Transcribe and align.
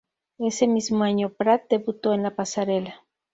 Ese 0.39 0.65
mismo 0.67 1.03
año 1.03 1.29
Pratt 1.31 1.69
debutó 1.69 2.15
en 2.15 2.23
la 2.23 2.35
pasarela. 2.35 3.05